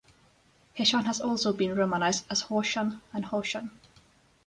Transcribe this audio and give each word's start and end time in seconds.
Heshan 0.75 1.03
has 1.05 1.21
also 1.21 1.53
been 1.53 1.75
romanized 1.75 2.25
as 2.31 2.41
Ho 2.41 2.63
Shan 2.63 3.01
and 3.13 3.23
Ho-shan. 3.25 3.69